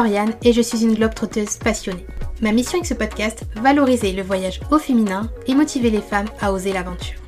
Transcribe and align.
Lauriane 0.00 0.32
et 0.42 0.54
je 0.54 0.62
suis 0.62 0.82
une 0.82 0.94
globe 0.94 1.12
trotteuse 1.12 1.58
passionnée. 1.58 2.06
Ma 2.40 2.52
mission 2.52 2.78
avec 2.78 2.86
ce 2.86 2.94
podcast, 2.94 3.42
valoriser 3.56 4.12
le 4.12 4.22
voyage 4.22 4.58
au 4.70 4.78
féminin 4.78 5.30
et 5.46 5.54
motiver 5.54 5.90
les 5.90 6.00
femmes 6.00 6.28
à 6.40 6.54
oser 6.54 6.72
l'aventure. 6.72 7.20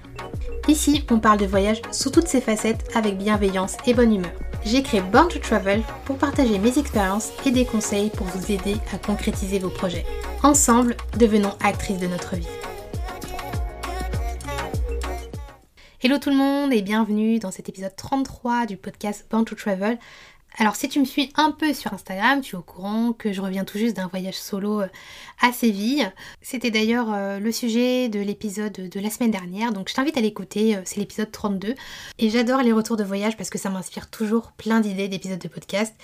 Ici, 0.69 1.05
on 1.11 1.19
parle 1.19 1.39
de 1.39 1.45
voyage 1.45 1.83
sous 1.91 2.09
toutes 2.09 2.29
ses 2.29 2.41
facettes 2.41 2.89
avec 2.95 3.19
bienveillance 3.19 3.77
et 3.87 3.93
bonne 3.93 4.15
humeur. 4.15 4.33
J'ai 4.65 4.83
créé 4.83 5.03
Born 5.03 5.29
to 5.29 5.39
Travel 5.39 5.83
pour 6.07 6.17
partager 6.17 6.59
mes 6.59 6.79
expériences 6.79 7.33
et 7.45 7.51
des 7.51 7.67
conseils 7.67 8.09
pour 8.09 8.27
vous 8.29 8.51
aider 8.51 8.77
à 8.95 8.97
concrétiser 8.97 9.59
vos 9.59 9.69
projets. 9.69 10.07
Ensemble, 10.43 10.97
devenons 11.19 11.53
actrices 11.63 11.99
de 11.99 12.07
notre 12.07 12.37
vie. 12.37 12.49
Hello 16.05 16.19
tout 16.19 16.31
le 16.31 16.37
monde 16.37 16.73
et 16.73 16.83
bienvenue 16.83 17.39
dans 17.39 17.53
cet 17.53 17.69
épisode 17.69 17.95
33 17.95 18.67
du 18.67 18.77
podcast 18.77 19.25
Born 19.31 19.45
to 19.45 19.55
Travel. 19.55 20.01
Alors 20.59 20.77
si 20.77 20.89
tu 20.89 21.01
me 21.01 21.05
suis 21.05 21.33
un 21.37 21.51
peu 21.51 21.73
sur 21.73 21.93
Instagram, 21.95 22.41
tu 22.43 22.55
es 22.55 22.59
au 22.59 22.63
courant 22.63 23.13
que 23.13 23.33
je 23.33 23.41
reviens 23.41 23.65
tout 23.65 23.79
juste 23.79 23.97
d'un 23.97 24.07
voyage 24.07 24.35
solo 24.35 24.83
euh, 24.83 24.89
à 25.41 25.53
Séville. 25.53 26.13
C'était 26.43 26.71
d'ailleurs 26.71 27.13
euh, 27.13 27.39
le 27.39 27.53
sujet 27.53 28.09
de 28.09 28.21
l'épisode 28.21 28.73
de 28.73 29.01
la 29.01 29.09
semaine 29.09 29.31
dernière, 29.31 29.73
donc 29.73 29.89
je 29.89 29.95
t'invite 29.95 30.17
à 30.19 30.21
l'écouter, 30.21 30.77
euh, 30.77 30.83
c'est 30.85 31.01
l'épisode 31.01 31.31
32. 31.31 31.75
Et 32.19 32.31
j'adore 32.31 32.63
les 32.63 32.73
retours 32.73 32.97
de 32.97 33.05
voyage 33.05 33.37
parce 33.37 33.51
que 33.51 33.59
ça 33.59 33.71
m'inspire 33.71 34.11
toujours 34.11 34.53
plein 34.53 34.81
d'idées 34.81 35.09
d'épisodes 35.09 35.39
de 35.39 35.49
podcast. 35.49 35.95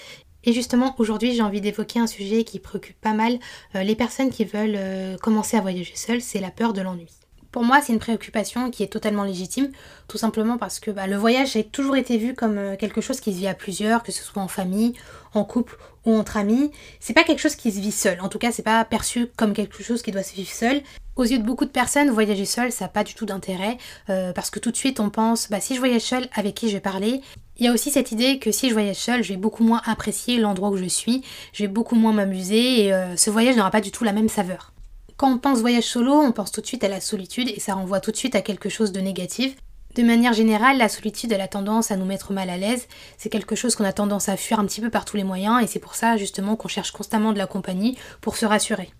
Et 0.44 0.52
justement, 0.52 0.94
aujourd'hui, 0.98 1.34
j'ai 1.34 1.42
envie 1.42 1.60
d'évoquer 1.60 1.98
un 1.98 2.06
sujet 2.06 2.44
qui 2.44 2.58
préoccupe 2.58 2.98
pas 3.00 3.12
mal 3.12 3.38
les 3.74 3.96
personnes 3.96 4.30
qui 4.30 4.44
veulent 4.44 5.18
commencer 5.18 5.56
à 5.56 5.60
voyager 5.60 5.96
seules, 5.96 6.22
c'est 6.22 6.40
la 6.40 6.52
peur 6.52 6.72
de 6.72 6.80
l'ennui. 6.80 7.08
Pour 7.50 7.64
moi, 7.64 7.80
c'est 7.82 7.94
une 7.94 7.98
préoccupation 7.98 8.70
qui 8.70 8.82
est 8.82 8.92
totalement 8.92 9.24
légitime, 9.24 9.70
tout 10.06 10.18
simplement 10.18 10.58
parce 10.58 10.80
que 10.80 10.90
bah, 10.90 11.06
le 11.06 11.16
voyage 11.16 11.56
a 11.56 11.62
toujours 11.62 11.96
été 11.96 12.18
vu 12.18 12.34
comme 12.34 12.58
euh, 12.58 12.76
quelque 12.76 13.00
chose 13.00 13.20
qui 13.20 13.32
se 13.32 13.38
vit 13.38 13.48
à 13.48 13.54
plusieurs, 13.54 14.02
que 14.02 14.12
ce 14.12 14.22
soit 14.22 14.42
en 14.42 14.48
famille, 14.48 14.92
en 15.32 15.44
couple 15.44 15.78
ou 16.04 16.14
entre 16.14 16.36
amis. 16.36 16.70
C'est 17.00 17.14
pas 17.14 17.24
quelque 17.24 17.40
chose 17.40 17.56
qui 17.56 17.72
se 17.72 17.80
vit 17.80 17.92
seul. 17.92 18.20
En 18.20 18.28
tout 18.28 18.38
cas, 18.38 18.52
c'est 18.52 18.62
pas 18.62 18.84
perçu 18.84 19.28
comme 19.36 19.54
quelque 19.54 19.82
chose 19.82 20.02
qui 20.02 20.12
doit 20.12 20.22
se 20.22 20.34
vivre 20.34 20.50
seul. 20.50 20.82
Aux 21.16 21.24
yeux 21.24 21.38
de 21.38 21.42
beaucoup 21.42 21.64
de 21.64 21.70
personnes, 21.70 22.10
voyager 22.10 22.44
seul, 22.44 22.70
ça 22.70 22.84
n'a 22.84 22.88
pas 22.90 23.02
du 23.02 23.14
tout 23.14 23.26
d'intérêt, 23.26 23.76
euh, 24.08 24.32
parce 24.32 24.50
que 24.50 24.60
tout 24.60 24.70
de 24.70 24.76
suite 24.76 25.00
on 25.00 25.10
pense, 25.10 25.50
bah 25.50 25.58
si 25.58 25.74
je 25.74 25.80
voyage 25.80 26.02
seul, 26.02 26.28
avec 26.32 26.54
qui 26.54 26.68
je 26.68 26.74
vais 26.74 26.80
parler? 26.80 27.22
Il 27.56 27.64
y 27.64 27.68
a 27.68 27.72
aussi 27.72 27.90
cette 27.90 28.12
idée 28.12 28.38
que 28.38 28.52
si 28.52 28.68
je 28.68 28.72
voyage 28.72 28.96
seul, 28.96 29.24
je 29.24 29.30
vais 29.30 29.36
beaucoup 29.36 29.64
moins 29.64 29.82
apprécier 29.84 30.38
l'endroit 30.38 30.68
où 30.68 30.76
je 30.76 30.84
suis, 30.84 31.24
je 31.52 31.64
vais 31.64 31.68
beaucoup 31.68 31.96
moins 31.96 32.12
m'amuser, 32.12 32.84
et 32.84 32.92
euh, 32.92 33.16
ce 33.16 33.30
voyage 33.30 33.56
n'aura 33.56 33.72
pas 33.72 33.80
du 33.80 33.90
tout 33.90 34.04
la 34.04 34.12
même 34.12 34.28
saveur. 34.28 34.72
Quand 35.18 35.32
on 35.32 35.38
pense 35.38 35.58
voyage 35.58 35.82
solo, 35.82 36.12
on 36.12 36.30
pense 36.30 36.52
tout 36.52 36.60
de 36.60 36.66
suite 36.66 36.84
à 36.84 36.88
la 36.88 37.00
solitude 37.00 37.48
et 37.48 37.58
ça 37.58 37.74
renvoie 37.74 37.98
tout 37.98 38.12
de 38.12 38.16
suite 38.16 38.36
à 38.36 38.40
quelque 38.40 38.68
chose 38.68 38.92
de 38.92 39.00
négatif. 39.00 39.56
De 39.96 40.04
manière 40.04 40.32
générale, 40.32 40.78
la 40.78 40.88
solitude, 40.88 41.32
elle 41.32 41.40
a 41.40 41.48
tendance 41.48 41.90
à 41.90 41.96
nous 41.96 42.04
mettre 42.04 42.32
mal 42.32 42.48
à 42.48 42.56
l'aise. 42.56 42.86
C'est 43.16 43.28
quelque 43.28 43.56
chose 43.56 43.74
qu'on 43.74 43.84
a 43.84 43.92
tendance 43.92 44.28
à 44.28 44.36
fuir 44.36 44.60
un 44.60 44.64
petit 44.64 44.80
peu 44.80 44.90
par 44.90 45.04
tous 45.04 45.16
les 45.16 45.24
moyens 45.24 45.60
et 45.60 45.66
c'est 45.66 45.80
pour 45.80 45.96
ça 45.96 46.16
justement 46.16 46.54
qu'on 46.54 46.68
cherche 46.68 46.92
constamment 46.92 47.32
de 47.32 47.38
la 47.38 47.48
compagnie 47.48 47.98
pour 48.20 48.36
se 48.36 48.46
rassurer. 48.46 48.90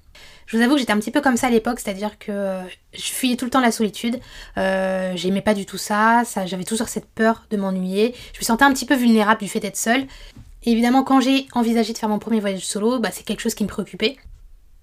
Je 0.47 0.57
vous 0.57 0.63
avoue 0.65 0.75
que 0.75 0.81
j'étais 0.81 0.93
un 0.93 0.99
petit 0.99 1.13
peu 1.13 1.21
comme 1.21 1.37
ça 1.37 1.47
à 1.47 1.51
l'époque, 1.51 1.79
c'est-à-dire 1.79 2.19
que 2.19 2.63
je 2.95 3.13
fuyais 3.13 3.37
tout 3.37 3.45
le 3.45 3.53
temps 3.53 3.61
la 3.61 3.71
solitude. 3.71 4.19
Euh, 4.57 5.13
J'aimais 5.15 5.41
pas 5.43 5.55
du 5.55 5.67
tout 5.67 5.79
ça, 5.79 6.25
j'avais 6.47 6.65
toujours 6.65 6.89
cette 6.89 7.07
peur 7.07 7.45
de 7.51 7.57
m'ennuyer. 7.57 8.13
Je 8.33 8.41
me 8.41 8.45
sentais 8.45 8.65
un 8.65 8.73
petit 8.73 8.87
peu 8.87 8.97
vulnérable 8.97 9.41
du 9.41 9.49
fait 9.49 9.61
d'être 9.61 9.77
seule. 9.77 10.05
Et 10.65 10.73
évidemment, 10.73 11.05
quand 11.05 11.21
j'ai 11.21 11.47
envisagé 11.53 11.93
de 11.93 11.99
faire 11.99 12.09
mon 12.09 12.19
premier 12.19 12.41
voyage 12.41 12.67
solo, 12.67 12.99
bah, 12.99 13.11
c'est 13.13 13.23
quelque 13.23 13.41
chose 13.41 13.55
qui 13.55 13.63
me 13.63 13.69
préoccupait. 13.69 14.17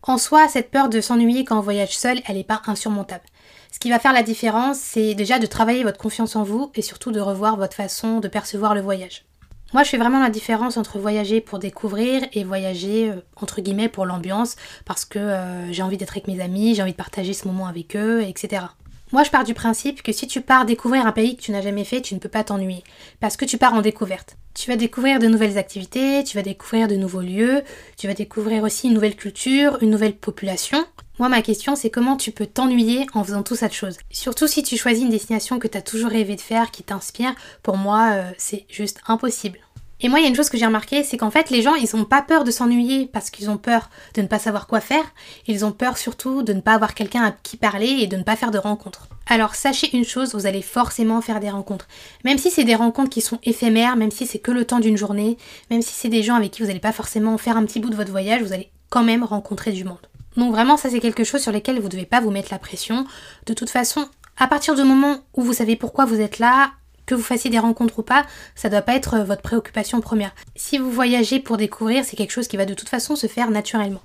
En 0.08 0.20
soi, 0.20 0.48
cette 0.48 0.70
peur 0.70 0.88
de 0.88 1.02
s'ennuyer 1.02 1.45
quand 1.45 1.58
on 1.58 1.61
voyage 1.61 1.98
seul, 1.98 2.22
elle 2.28 2.36
n'est 2.36 2.44
pas 2.44 2.61
insurmontable. 2.67 3.23
Ce 3.72 3.80
qui 3.80 3.89
va 3.89 3.98
faire 3.98 4.14
la 4.14 4.22
différence, 4.22 4.78
c'est 4.78 5.16
déjà 5.16 5.39
de 5.39 5.47
travailler 5.47 5.84
votre 5.84 5.97
confiance 5.97 6.35
en 6.35 6.44
vous 6.44 6.72
et 6.75 6.84
surtout 6.84 7.12
de 7.12 7.19
revoir 7.19 7.57
votre 7.57 7.74
façon 7.74 8.19
de 8.19 8.28
percevoir 8.28 8.75
le 8.75 8.81
voyage. 8.81 9.25
Moi, 9.74 9.81
je 9.81 9.90
fais 9.90 9.97
vraiment 9.97 10.22
la 10.22 10.30
différence 10.30 10.78
entre 10.78 11.00
voyager 11.00 11.41
pour 11.41 11.57
découvrir 11.57 12.22
et 12.34 12.44
voyager, 12.44 13.09
euh, 13.09 13.16
entre 13.35 13.62
guillemets, 13.62 13.90
pour 13.90 14.06
l'ambiance, 14.06 14.57
parce 14.85 15.06
que 15.06 15.18
euh, 15.18 15.74
j'ai 15.74 15.81
envie 15.81 15.97
d'être 15.97 16.12
avec 16.12 16.28
mes 16.28 16.40
amis, 16.40 16.75
j'ai 16.75 16.84
envie 16.84 16.91
de 16.91 16.97
partager 16.97 17.34
ce 17.34 17.47
moment 17.47 17.66
avec 17.66 17.96
eux, 17.96 18.22
etc. 18.22 18.68
Moi, 19.16 19.24
je 19.24 19.31
pars 19.31 19.46
du 19.46 19.53
principe 19.53 20.03
que 20.03 20.12
si 20.12 20.28
tu 20.28 20.42
pars 20.42 20.66
découvrir 20.66 21.08
un 21.08 21.14
pays 21.14 21.38
que 21.38 21.42
tu 21.42 21.53
n'as 21.53 21.62
jamais 21.62 21.86
fait, 21.86 22.02
tu 22.02 22.16
ne 22.16 22.20
peux 22.20 22.28
pas 22.28 22.44
t'ennuyer, 22.44 22.84
parce 23.22 23.38
que 23.38 23.46
tu 23.46 23.58
pars 23.58 23.74
en 23.74 23.80
découverte. 23.80 24.36
Tu 24.53 24.70
vas 24.70 24.76
découvrir 24.76 25.20
de 25.20 25.28
nouvelles 25.28 25.58
activités, 25.58 26.22
tu 26.26 26.36
vas 26.36 26.44
découvrir 26.44 26.90
de 26.90 26.98
nouveaux 26.98 27.22
lieux, 27.22 27.64
tu 27.96 28.08
vas 28.08 28.14
découvrir 28.14 28.64
aussi 28.64 28.88
une 28.88 28.94
nouvelle 28.94 29.16
culture, 29.16 29.78
une 29.81 29.90
nouvelle 29.90 30.18
population. 30.18 30.84
Moi, 31.18 31.30
ma 31.30 31.42
question, 31.42 31.78
c'est 31.78 31.90
comment 31.90 32.18
tu 32.18 32.31
peux 32.31 32.46
t'ennuyer 32.46 33.08
en 33.14 33.24
faisant 33.24 33.42
tout 33.42 33.56
ça 33.56 33.70
de 33.70 33.74
choses? 33.74 34.00
Surtout 34.12 34.48
si 34.48 34.64
tu 34.64 34.75
choisis 34.75 35.06
une 35.06 35.12
destination 35.12 35.59
que 35.59 35.70
tu 35.70 35.78
as 35.78 35.81
toujours 35.81 36.09
rêvé 36.09 36.36
de 36.36 36.42
faire, 36.42 36.70
qui 36.70 36.84
t'inspire, 36.84 37.34
pour 37.64 37.78
moi, 37.78 38.09
euh, 38.16 38.31
c'est 38.38 38.66
juste 38.68 39.00
impossible. 39.08 39.59
Et 40.01 40.09
moi, 40.09 40.19
il 40.19 40.23
y 40.23 40.25
a 40.25 40.29
une 40.29 40.35
chose 40.35 40.50
que 40.50 40.57
j'ai 40.57 40.66
remarqué, 40.66 41.03
c'est 41.03 41.17
qu'en 41.17 41.31
fait, 41.31 41.50
les 41.50 41.61
gens, 41.61 41.75
ils 41.75 41.95
n'ont 41.95 42.03
pas 42.03 42.22
peur 42.22 42.44
de 42.44 42.51
s'ennuyer 42.51 43.07
parce 43.07 43.29
qu'ils 43.29 43.50
ont 43.50 43.57
peur 43.57 43.89
de 44.13 44.22
ne 44.22 44.28
pas 44.28 44.39
savoir 44.39 44.67
quoi 44.67 44.81
faire. 44.81 45.06
Ils 45.47 45.63
ont 45.63 45.72
peur 45.72 45.97
surtout 45.97 46.44
de 46.44 46.51
ne 46.51 46.59
pas 46.59 46.73
avoir 46.73 46.94
quelqu'un 46.94 47.23
à 47.23 47.31
qui 47.31 47.56
parler 47.56 47.88
et 47.88 48.07
de 48.07 48.17
ne 48.17 48.23
pas 48.23 48.35
faire 48.35 48.51
de 48.51 48.57
rencontres. 48.57 49.07
Alors, 49.28 49.56
sachez 49.56 49.95
une 49.95 50.03
chose, 50.03 50.35
vous 50.35 50.45
allez 50.45 50.61
forcément 50.61 51.22
faire 51.22 51.39
des 51.39 51.50
rencontres. 51.50 51.88
Même 52.25 52.38
si 52.38 52.51
c'est 52.51 52.66
des 52.66 52.75
rencontres 52.75 53.09
qui 53.09 53.22
sont 53.22 53.39
éphémères, 53.44 53.95
même 53.95 54.11
si 54.11 54.28
c'est 54.28 54.39
que 54.39 54.51
le 54.51 54.66
temps 54.66 54.79
d'une 54.79 54.97
journée, 54.97 55.38
même 55.72 55.81
si 55.81 55.94
c'est 55.94 56.09
des 56.09 56.23
gens 56.23 56.35
avec 56.35 56.51
qui 56.51 56.62
vous 56.62 56.67
n'allez 56.67 56.79
pas 56.79 56.91
forcément 56.91 57.38
faire 57.38 57.57
un 57.57 57.66
petit 57.66 57.79
bout 57.79 57.89
de 57.89 57.95
votre 57.95 58.12
voyage, 58.12 58.41
vous 58.44 58.53
allez 58.53 58.69
quand 58.89 59.03
même 59.03 59.23
rencontrer 59.23 59.72
du 59.72 59.85
monde. 59.85 59.97
Donc 60.38 60.51
vraiment, 60.51 60.77
ça 60.77 60.89
c'est 60.89 61.00
quelque 61.00 61.23
chose 61.23 61.41
sur 61.41 61.51
lequel 61.51 61.77
vous 61.77 61.85
ne 61.85 61.89
devez 61.89 62.06
pas 62.06 62.19
vous 62.19 62.31
mettre 62.31 62.50
la 62.51 62.59
pression. 62.59 63.06
De 63.45 63.53
toute 63.53 63.69
façon, 63.69 64.06
à 64.38 64.47
partir 64.47 64.75
du 64.75 64.83
moment 64.83 65.17
où 65.33 65.41
vous 65.41 65.53
savez 65.53 65.75
pourquoi 65.75 66.06
vous 66.06 66.19
êtes 66.19 66.39
là, 66.39 66.72
que 67.06 67.16
vous 67.16 67.24
fassiez 67.24 67.50
des 67.50 67.60
rencontres 67.60 68.00
ou 68.00 68.04
pas, 68.04 68.26
ça 68.56 68.70
doit 68.70 68.82
pas 68.82 68.96
être 68.96 69.16
euh, 69.16 69.24
votre 69.24 69.42
préoccupation 69.42 70.02
première. 70.02 70.34
Si 70.56 70.78
vous 70.78 70.92
voyagez 70.92 71.40
pour 71.40 71.58
découvrir, 71.58 72.06
c'est 72.06 72.16
quelque 72.16 72.32
chose 72.32 72.48
qui 72.48 72.58
va 72.58 72.66
de 72.66 72.74
toute 72.74 72.90
façon 72.90 73.16
se 73.16 73.28
faire 73.28 73.52
naturellement. 73.52 74.02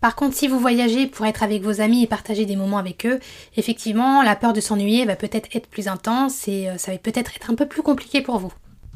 Par 0.00 0.16
contre, 0.16 0.34
si 0.34 0.48
vous 0.48 0.58
voyagez 0.58 1.06
pour 1.06 1.26
être 1.26 1.42
avec 1.42 1.62
vos 1.62 1.82
amis 1.82 2.02
et 2.02 2.06
partager 2.06 2.46
des 2.46 2.56
moments 2.56 2.78
avec 2.78 3.04
eux, 3.04 3.20
effectivement, 3.56 4.22
la 4.22 4.34
peur 4.34 4.54
de 4.54 4.60
s'ennuyer 4.60 5.04
va 5.04 5.14
peut-être 5.14 5.54
être 5.54 5.66
plus 5.66 5.88
intense 5.88 6.48
et 6.48 6.68
euh, 6.68 6.78
ça 6.78 6.92
va 6.92 6.98
peut-être 6.98 7.32
être 7.36 7.50
un 7.50 7.54
peu 7.54 7.66
plus 7.66 7.82
compliqué 7.82 8.22
pour 8.22 8.38
vous. 8.38 8.52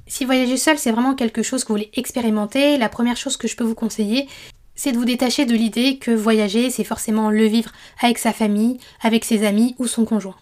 Si 0.07 0.25
voyager 0.25 0.57
seul, 0.57 0.79
c'est 0.79 0.93
vraiment 0.93 1.15
quelque 1.15 1.43
chose 1.43 1.65
que 1.65 1.69
vous 1.69 1.75
voulez 1.75 1.91
expérimenter, 1.95 2.79
la 2.79 2.89
première 2.89 3.17
chose 3.17 3.37
que 3.37 3.49
je 3.49 3.57
peux 3.57 3.65
vous 3.65 3.75
conseiller, 3.75 4.29
c'est 4.75 4.93
de 4.93 4.97
vous 4.97 5.05
détacher 5.05 5.47
de 5.47 5.55
l'idée 5.55 5.99
que 5.99 6.11
voyager, 6.11 6.71
c'est 6.71 6.85
forcément 6.85 7.31
le 7.31 7.45
vivre 7.45 7.71
avec 8.03 8.19
sa 8.19 8.33
famille, 8.33 8.79
avec 9.03 9.25
ses 9.25 9.47
amis 9.47 9.75
ou 9.79 9.87
son 9.87 10.05
conjoint. 10.05 10.37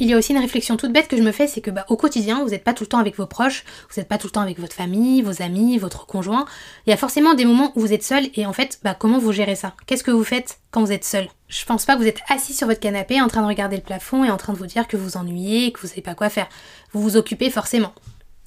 Il 0.00 0.06
y 0.06 0.14
a 0.14 0.16
aussi 0.16 0.32
une 0.32 0.38
réflexion 0.38 0.76
toute 0.76 0.92
bête 0.92 1.08
que 1.08 1.16
je 1.16 1.22
me 1.22 1.32
fais, 1.32 1.48
c'est 1.48 1.60
que 1.60 1.70
bah, 1.70 1.84
au 1.88 1.96
quotidien, 1.96 2.44
vous 2.44 2.50
n'êtes 2.50 2.62
pas 2.62 2.72
tout 2.72 2.84
le 2.84 2.88
temps 2.88 2.98
avec 2.98 3.16
vos 3.16 3.26
proches, 3.26 3.64
vous 3.90 4.00
n'êtes 4.00 4.08
pas 4.08 4.18
tout 4.18 4.28
le 4.28 4.32
temps 4.32 4.40
avec 4.42 4.60
votre 4.60 4.74
famille, 4.74 5.22
vos 5.22 5.42
amis, 5.42 5.76
votre 5.76 6.06
conjoint. 6.06 6.46
Il 6.86 6.90
y 6.90 6.92
a 6.92 6.96
forcément 6.96 7.34
des 7.34 7.44
moments 7.44 7.72
où 7.74 7.80
vous 7.80 7.92
êtes 7.92 8.04
seul 8.04 8.28
et 8.34 8.46
en 8.46 8.52
fait, 8.52 8.78
bah, 8.84 8.94
comment 8.94 9.18
vous 9.18 9.32
gérez 9.32 9.56
ça? 9.56 9.74
Qu'est-ce 9.86 10.04
que 10.04 10.12
vous 10.12 10.24
faites 10.24 10.60
quand 10.70 10.84
vous 10.84 10.92
êtes 10.92 11.04
seul? 11.04 11.28
Je 11.48 11.64
pense 11.64 11.84
pas 11.84 11.96
que 11.96 12.00
vous 12.00 12.06
êtes 12.06 12.20
assis 12.28 12.54
sur 12.54 12.68
votre 12.68 12.80
canapé 12.80 13.20
en 13.20 13.26
train 13.26 13.42
de 13.42 13.46
regarder 13.48 13.76
le 13.76 13.82
plafond 13.82 14.22
et 14.22 14.30
en 14.30 14.36
train 14.36 14.52
de 14.52 14.58
vous 14.58 14.66
dire 14.66 14.86
que 14.86 14.96
vous 14.96 15.16
ennuyez, 15.16 15.72
que 15.72 15.80
vous 15.80 15.88
savez 15.88 16.02
pas 16.02 16.14
quoi 16.14 16.28
faire. 16.28 16.48
Vous 16.92 17.02
vous 17.02 17.16
occupez 17.16 17.50
forcément. 17.50 17.92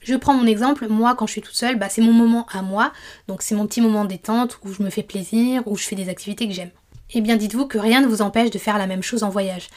Je 0.01 0.15
prends 0.15 0.33
mon 0.33 0.47
exemple, 0.47 0.87
moi 0.87 1.15
quand 1.15 1.27
je 1.27 1.33
suis 1.33 1.41
toute 1.41 1.55
seule, 1.55 1.77
bah, 1.77 1.89
c'est 1.89 2.01
mon 2.01 2.13
moment 2.13 2.47
à 2.51 2.61
moi, 2.61 2.91
donc 3.27 3.41
c'est 3.41 3.55
mon 3.55 3.67
petit 3.67 3.81
moment 3.81 4.05
détente 4.05 4.59
où 4.63 4.73
je 4.73 4.81
me 4.81 4.89
fais 4.89 5.03
plaisir, 5.03 5.61
où 5.67 5.75
je 5.75 5.83
fais 5.83 5.95
des 5.95 6.09
activités 6.09 6.47
que 6.47 6.53
j'aime. 6.53 6.71
Eh 7.13 7.21
bien 7.21 7.35
dites-vous 7.35 7.67
que 7.67 7.77
rien 7.77 8.01
ne 8.01 8.07
vous 8.07 8.21
empêche 8.21 8.51
de 8.51 8.57
faire 8.57 8.77
la 8.77 8.87
même 8.87 9.03
chose 9.03 9.23
en 9.23 9.29
voyage. 9.29 9.69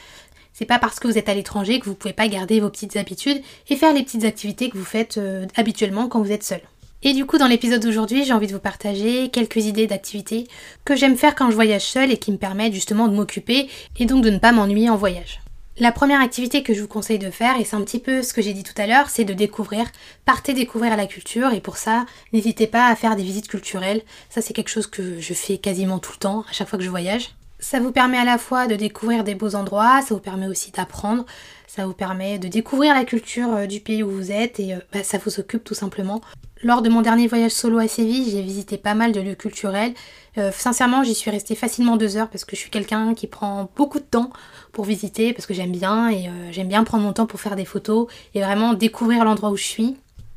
C'est 0.55 0.67
pas 0.67 0.79
parce 0.79 1.01
que 1.01 1.09
vous 1.09 1.19
êtes 1.19 1.29
à 1.29 1.35
l'étranger 1.35 1.81
que 1.81 1.87
vous 1.87 1.97
pouvez 1.97 2.15
pas 2.15 2.29
garder 2.29 2.61
vos 2.61 2.71
petites 2.71 2.97
habitudes 2.97 3.43
et 3.69 3.75
faire 3.75 3.93
les 3.93 4.05
petites 4.05 4.25
activités 4.25 4.71
que 4.71 4.79
vous 4.79 4.85
faites 4.85 5.19
euh, 5.19 5.47
habituellement 5.57 6.07
quand 6.07 6.23
vous 6.23 6.31
êtes 6.31 6.45
seul. 6.45 6.61
Et 7.03 7.13
du 7.13 7.27
coup, 7.27 7.39
dans 7.39 7.49
l'épisode 7.49 7.83
d'aujourd'hui, 7.83 8.25
j'ai 8.25 8.33
envie 8.33 8.47
de 8.47 8.53
vous 8.53 8.61
partager 8.61 9.31
quelques 9.31 9.67
idées 9.67 9.89
d'activités 9.89 10.47
que 10.85 10.95
j'aime 10.95 11.17
faire 11.17 11.35
quand 11.35 11.51
je 11.51 11.57
voyage 11.57 11.83
seule 11.83 12.13
et 12.13 12.19
qui 12.19 12.31
me 12.31 12.39
permettent 12.39 12.73
justement 12.73 13.09
de 13.09 13.17
m'occuper 13.17 13.69
et 13.99 14.07
donc 14.07 14.25
de 14.25 14.31
ne 14.31 14.39
pas 14.39 14.53
m'ennuyer 14.53 14.89
en 14.91 14.97
voyage. 14.97 15.41
La 15.77 15.91
première 15.91 16.21
activité 16.21 16.63
que 16.63 16.73
je 16.73 16.81
vous 16.81 16.87
conseille 16.87 17.19
de 17.19 17.31
faire, 17.31 17.59
et 17.59 17.65
c'est 17.65 17.75
un 17.75 17.83
petit 17.83 17.99
peu 17.99 18.23
ce 18.23 18.33
que 18.33 18.41
j'ai 18.41 18.53
dit 18.53 18.63
tout 18.63 18.81
à 18.81 18.87
l'heure, 18.87 19.11
c'est 19.11 19.25
de 19.25 19.35
découvrir. 19.35 19.91
Partez 20.25 20.55
découvrir 20.55 20.97
la 20.97 21.07
culture 21.07 21.53
et 21.53 21.61
pour 21.61 21.79
ça, 21.79 22.07
n'hésitez 22.33 22.69
pas 22.69 22.87
à 22.87 22.95
faire 22.95 23.17
des 23.17 23.25
visites 23.25 23.49
culturelles. 23.49 24.03
Ça, 24.31 24.41
c'est 24.41 24.55
quelque 24.55 24.69
chose 24.69 24.87
que 24.87 25.19
je 25.19 25.35
fais 25.35 25.59
quasiment 25.59 25.99
tout 25.99 26.13
le 26.13 26.19
temps, 26.19 26.45
à 26.49 26.53
chaque 26.53 26.69
fois 26.69 26.79
que 26.79 26.85
je 26.85 26.91
voyage. 26.91 27.31
Ça 27.65 27.81
vous 27.81 27.93
permet 27.93 28.19
à 28.19 28.27
la 28.27 28.37
fois 28.37 28.67
de 28.67 28.75
découvrir 28.77 29.25
des 29.25 29.35
beaux 29.35 29.55
endroits, 29.55 30.03
ça 30.03 30.13
vous 30.13 30.21
permet 30.21 30.47
aussi 30.47 30.71
d'apprendre, 30.71 31.25
ça 31.67 31.87
vous 31.87 31.95
permet 31.95 32.39
de 32.39 32.47
découvrir 32.47 32.93
la 32.93 33.07
culture 33.07 33.55
euh, 33.55 33.67
du 33.67 33.81
pays 33.81 34.03
où 34.03 34.11
vous 34.11 34.31
êtes 34.31 34.61
et 34.61 34.75
euh, 34.75 34.81
bah, 34.93 35.03
ça 35.03 35.17
vous 35.17 35.41
occupe 35.41 35.65
tout 35.65 35.73
simplement. 35.73 36.21
Lors 36.63 36.83
de 36.83 36.91
mon 36.91 37.01
dernier 37.01 37.27
voyage 37.27 37.53
solo 37.53 37.79
à 37.79 37.89
Séville, 37.89 38.31
j'ai 38.31 38.43
visité 38.43 38.77
pas 38.77 38.93
mal 38.93 39.13
de 39.13 39.21
lieux 39.23 39.35
culturels. 39.35 39.95
Euh, 40.37 40.53
sincèrement, 40.53 41.05
j'y 41.05 41.15
suis 41.15 41.31
restée 41.31 41.55
facilement 41.55 41.97
deux 41.97 42.19
heures 42.19 42.29
parce 42.29 42.45
que 42.45 42.55
je 42.55 42.61
suis 42.61 42.71
quelqu'un 42.71 43.15
qui 43.15 43.29
prend 43.29 43.71
beaucoup 43.77 43.99
de 43.99 44.05
temps 44.05 44.29
pour 44.73 44.85
visiter 44.85 45.33
parce 45.33 45.47
que 45.47 45.55
j'aime 45.55 45.73
bien 45.73 46.11
et 46.11 46.29
j'aime 46.51 46.69
bien 46.69 46.85
prendre 46.85 47.03
mon 47.03 47.15
temps 47.15 47.27
pour 47.27 47.41
faire 47.41 47.57
des 47.57 47.65
photos 47.65 48.09
et 48.35 48.43
vraiment 48.43 48.75
découvrir 48.75 49.25
l'endroit 49.25 49.49
où 49.49 49.57
je 49.57 49.65
suis. 49.65 49.97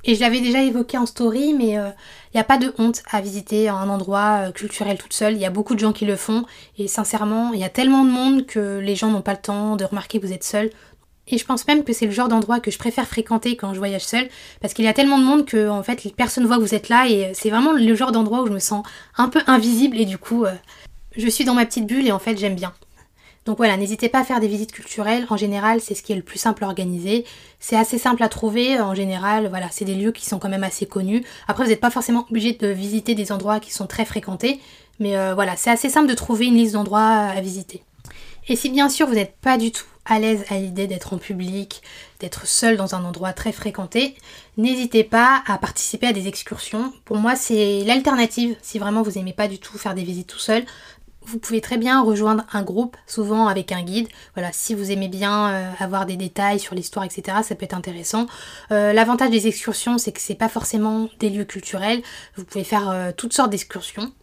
Et 0.09 0.15
je 0.15 0.21
l'avais 0.21 0.39
déjà 0.39 0.63
évoqué 0.63 0.98
en 0.98 1.06
story, 1.06 1.54
mais 1.54 1.71
il 1.71 1.77
euh, 1.77 1.89
n'y 2.33 2.39
a 2.39 2.45
pas 2.45 2.57
de 2.57 2.74
honte 2.80 3.04
à 3.12 3.19
visiter 3.19 3.68
un 3.68 3.89
endroit 3.89 4.48
euh, 4.48 4.51
culturel 4.51 4.98
toute 4.98 5.12
seule. 5.12 5.33
Il 5.33 5.39
y 5.39 5.45
a 5.45 5.50
beaucoup 5.50 5.75
de 5.75 5.80
gens 5.80 5.92
qui 5.92 6.06
le 6.06 6.15
font. 6.15 6.45
Et 6.77 6.88
sincèrement, 6.88 7.51
il 7.51 7.59
y 7.59 7.65
a 7.65 7.69
tellement 7.69 8.06
de 8.06 8.09
monde 8.09 8.45
que 8.45 8.80
les 8.80 8.95
gens 8.95 9.12
n'ont 9.12 9.21
pas 9.21 9.33
le 9.33 9.42
temps 9.42 9.75
de 9.75 9.83
remarquer 9.83 10.21
que 10.21 10.25
vous 10.25 10.31
êtes 10.31 10.45
seul. 10.45 10.69
Et 11.27 11.38
je 11.38 11.45
pense 11.45 11.68
même 11.68 11.83
que 11.83 11.92
c'est 11.92 12.06
le 12.06 12.13
genre 12.13 12.30
d'endroit 12.30 12.62
que 12.62 12.71
je 12.71 12.77
préfère 12.77 13.06
fréquenter 13.06 13.57
quand 13.57 13.74
je 13.74 13.80
voyage 13.80 14.06
seule, 14.06 14.30
parce 14.62 14.74
qu'il 14.74 14.86
y 14.86 14.88
a 14.88 14.94
tellement 14.94 15.19
de 15.19 15.25
monde 15.25 15.45
que 15.45 15.68
en 15.68 15.83
fait 15.83 16.13
personne 16.15 16.45
voit 16.45 16.56
que 16.56 16.62
vous 16.62 16.74
êtes 16.74 16.88
là 16.88 17.10
et 17.10 17.33
c'est 17.33 17.50
vraiment 17.50 17.74
le 17.74 17.95
genre 17.95 18.13
d'endroit 18.13 18.44
où 18.44 18.48
je 18.48 18.53
me 18.53 18.60
sens 18.60 18.86
un 19.18 19.27
peu 19.27 19.42
invisible 19.45 19.98
et 20.00 20.06
du 20.06 20.18
coup 20.18 20.45
euh, 20.45 20.53
je 21.18 21.27
suis 21.27 21.44
dans 21.44 21.53
ma 21.53 21.65
petite 21.65 21.86
bulle 21.86 22.07
et 22.07 22.13
en 22.13 22.19
fait 22.19 22.38
j'aime 22.38 22.56
bien. 22.56 22.74
Donc 23.47 23.55
voilà, 23.55 23.77
n'hésitez 23.77 24.09
pas 24.09 24.19
à 24.19 24.23
faire 24.25 24.41
des 24.41 24.49
visites 24.49 24.73
culturelles. 24.73 25.25
En 25.29 25.38
général, 25.38 25.79
c'est 25.79 25.95
ce 25.95 26.03
qui 26.03 26.11
est 26.11 26.17
le 26.17 26.21
plus 26.21 26.38
simple 26.38 26.65
à 26.65 26.67
organiser. 26.67 27.23
C'est 27.61 27.77
assez 27.77 27.97
simple 27.97 28.21
à 28.21 28.27
trouver. 28.27 28.77
En 28.81 28.94
général, 28.94 29.47
voilà, 29.47 29.69
c'est 29.71 29.85
des 29.85 29.95
lieux 29.95 30.11
qui 30.11 30.25
sont 30.25 30.38
quand 30.38 30.49
même 30.49 30.65
assez 30.65 30.85
connus. 30.85 31.23
Après, 31.47 31.63
vous 31.63 31.69
n'êtes 31.69 31.79
pas 31.79 31.89
forcément 31.89 32.25
obligé 32.29 32.51
de 32.51 32.67
visiter 32.67 33.15
des 33.15 33.31
endroits 33.31 33.61
qui 33.61 33.71
sont 33.71 33.88
très 33.88 34.03
fréquentés. 34.03 34.59
Mais 34.99 35.15
euh, 35.15 35.33
voilà, 35.33 35.55
c'est 35.55 35.69
assez 35.69 35.88
simple 35.88 36.09
de 36.09 36.13
trouver 36.13 36.47
une 36.47 36.55
liste 36.55 36.73
d'endroits 36.73 36.99
à 36.99 37.39
visiter. 37.39 37.83
Et 38.49 38.57
si 38.57 38.69
bien 38.69 38.89
sûr 38.89 39.07
vous 39.07 39.15
n'êtes 39.15 39.35
pas 39.41 39.57
du 39.57 39.71
tout 39.71 39.85
à 40.05 40.19
l'aise 40.19 40.45
à 40.50 40.57
l'idée 40.57 40.88
d'être 40.88 41.13
en 41.13 41.17
public, 41.17 41.81
d'être 42.19 42.47
seul 42.47 42.77
dans 42.77 42.95
un 42.95 43.03
endroit 43.03 43.33
très 43.33 43.51
fréquenté, 43.51 44.15
n'hésitez 44.55 45.03
pas 45.03 45.43
à 45.47 45.57
participer 45.57 46.07
à 46.07 46.13
des 46.13 46.27
excursions. 46.27 46.93
Pour 47.03 47.17
moi, 47.17 47.35
c'est 47.35 47.83
l'alternative 47.85 48.55
si 48.61 48.79
vraiment 48.79 49.01
vous 49.01 49.11
n'aimez 49.11 49.33
pas 49.33 49.50
du 49.50 49.59
tout 49.59 49.77
faire 49.77 49.95
des 49.95 50.03
visites 50.03 50.27
tout 50.27 50.39
seul. 50.39 50.63
Vous 51.27 51.39
pouvez 51.39 51.59
très 51.59 51.77
bien 51.77 52.01
rejoindre 52.01 52.45
un 52.53 52.63
groupe, 52.63 52.95
souvent 53.06 53.47
avec 53.47 53.74
un 53.74 53.83
guide. 53.83 54.07
Voilà, 54.33 54.53
si 54.53 54.74
vous 54.74 54.91
aimez 54.91 55.09
bien 55.09 55.50
euh, 55.50 55.71
avoir 55.77 56.06
des 56.06 56.15
détails 56.15 56.57
sur 56.57 56.74
l'histoire, 56.74 57.03
etc., 57.03 57.39
ça 57.44 57.53
peut 57.53 57.65
être 57.65 57.74
intéressant. 57.74 58.27
Euh, 58.71 58.94
l'avantage 58.94 59.29
des 59.29 59.45
excursions, 59.45 59.97
c'est 59.97 60.13
que 60.13 60.21
c'est 60.21 60.35
pas 60.35 60.47
forcément 60.47 61.09
des 61.19 61.29
lieux 61.29 61.44
culturels. 61.44 62.01
Vous 62.38 62.45
pouvez 62.45 62.63
faire 62.63 62.89
euh, 62.89 63.12
toutes 63.12 63.33
sortes 63.33 63.50
d'excursions. 63.50 64.13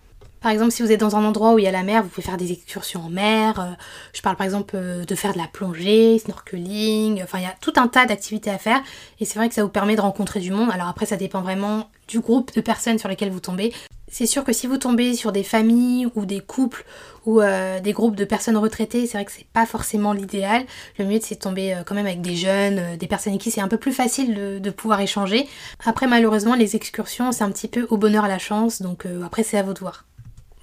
Par 0.44 0.52
exemple, 0.52 0.72
si 0.72 0.82
vous 0.82 0.92
êtes 0.92 1.00
dans 1.00 1.16
un 1.16 1.24
endroit 1.24 1.54
où 1.54 1.58
il 1.58 1.64
y 1.64 1.68
a 1.68 1.70
la 1.70 1.82
mer, 1.82 2.02
vous 2.02 2.10
pouvez 2.10 2.22
faire 2.26 2.36
des 2.36 2.52
excursions 2.52 3.06
en 3.06 3.08
mer. 3.08 3.58
Euh, 3.58 3.72
je 4.12 4.20
parle 4.20 4.36
par 4.36 4.44
exemple 4.44 4.74
euh, 4.76 5.06
de 5.06 5.14
faire 5.14 5.32
de 5.32 5.38
la 5.38 5.46
plongée, 5.46 6.18
snorkeling. 6.18 7.22
Enfin, 7.22 7.38
il 7.38 7.44
y 7.44 7.46
a 7.46 7.54
tout 7.62 7.72
un 7.76 7.88
tas 7.88 8.04
d'activités 8.04 8.50
à 8.50 8.58
faire. 8.58 8.82
Et 9.20 9.24
c'est 9.24 9.38
vrai 9.38 9.48
que 9.48 9.54
ça 9.54 9.62
vous 9.62 9.70
permet 9.70 9.96
de 9.96 10.02
rencontrer 10.02 10.40
du 10.40 10.50
monde. 10.50 10.68
Alors 10.70 10.88
après, 10.88 11.06
ça 11.06 11.16
dépend 11.16 11.40
vraiment 11.40 11.88
du 12.08 12.20
groupe 12.20 12.54
de 12.54 12.60
personnes 12.60 12.98
sur 12.98 13.08
lesquelles 13.08 13.30
vous 13.30 13.40
tombez. 13.40 13.72
C'est 14.06 14.26
sûr 14.26 14.44
que 14.44 14.52
si 14.52 14.66
vous 14.66 14.76
tombez 14.76 15.14
sur 15.14 15.32
des 15.32 15.44
familles 15.44 16.08
ou 16.14 16.26
des 16.26 16.40
couples 16.40 16.84
ou 17.24 17.40
euh, 17.40 17.80
des 17.80 17.94
groupes 17.94 18.14
de 18.14 18.26
personnes 18.26 18.58
retraitées, 18.58 19.06
c'est 19.06 19.16
vrai 19.16 19.24
que 19.24 19.32
c'est 19.32 19.46
pas 19.46 19.64
forcément 19.64 20.12
l'idéal. 20.12 20.66
Le 20.98 21.06
mieux 21.06 21.20
c'est 21.22 21.36
de 21.36 21.40
tomber 21.40 21.74
quand 21.86 21.94
même 21.94 22.04
avec 22.04 22.20
des 22.20 22.36
jeunes, 22.36 22.98
des 22.98 23.06
personnes 23.06 23.32
avec 23.32 23.40
qui 23.40 23.50
c'est 23.50 23.62
un 23.62 23.68
peu 23.68 23.78
plus 23.78 23.92
facile 23.92 24.34
de, 24.34 24.58
de, 24.58 24.70
pouvoir 24.70 25.00
échanger. 25.00 25.48
Après 25.86 26.06
malheureusement 26.06 26.54
les 26.54 26.76
excursions 26.76 27.32
c'est 27.32 27.44
un 27.44 27.50
petit 27.50 27.66
peu 27.66 27.86
au 27.88 27.96
bonheur 27.96 28.24
à 28.24 28.28
la 28.28 28.38
chance, 28.38 28.82
donc 28.82 29.06
après 29.24 29.42
c'est 29.42 29.56
à 29.56 29.62
vous 29.62 29.72
de 29.72 29.80
voir. 29.80 30.04